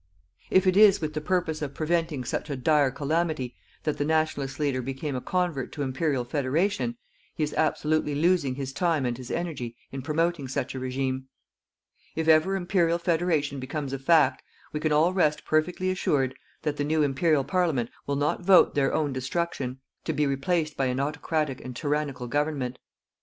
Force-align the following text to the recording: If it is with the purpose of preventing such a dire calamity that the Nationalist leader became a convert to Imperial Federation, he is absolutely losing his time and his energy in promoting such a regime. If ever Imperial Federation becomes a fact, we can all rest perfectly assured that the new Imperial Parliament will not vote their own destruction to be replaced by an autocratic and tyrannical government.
If 0.49 0.65
it 0.65 0.75
is 0.75 0.99
with 0.99 1.13
the 1.13 1.21
purpose 1.21 1.61
of 1.61 1.75
preventing 1.75 2.23
such 2.23 2.49
a 2.49 2.55
dire 2.55 2.89
calamity 2.89 3.55
that 3.83 3.99
the 3.99 4.03
Nationalist 4.03 4.59
leader 4.59 4.81
became 4.81 5.15
a 5.15 5.21
convert 5.21 5.71
to 5.73 5.83
Imperial 5.83 6.25
Federation, 6.25 6.97
he 7.35 7.43
is 7.43 7.53
absolutely 7.53 8.15
losing 8.15 8.55
his 8.55 8.73
time 8.73 9.05
and 9.05 9.15
his 9.15 9.29
energy 9.29 9.75
in 9.91 10.01
promoting 10.01 10.47
such 10.47 10.73
a 10.73 10.79
regime. 10.79 11.27
If 12.15 12.27
ever 12.27 12.55
Imperial 12.55 12.97
Federation 12.97 13.59
becomes 13.59 13.93
a 13.93 13.99
fact, 13.99 14.41
we 14.73 14.79
can 14.79 14.91
all 14.91 15.13
rest 15.13 15.45
perfectly 15.45 15.91
assured 15.91 16.33
that 16.63 16.77
the 16.77 16.83
new 16.83 17.03
Imperial 17.03 17.43
Parliament 17.43 17.91
will 18.07 18.15
not 18.15 18.43
vote 18.43 18.73
their 18.73 18.95
own 18.95 19.13
destruction 19.13 19.81
to 20.05 20.13
be 20.13 20.25
replaced 20.25 20.75
by 20.75 20.87
an 20.87 20.99
autocratic 20.99 21.63
and 21.63 21.75
tyrannical 21.75 22.25
government. 22.27 22.79